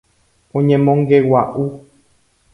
[0.57, 1.63] Oñemongegua'u.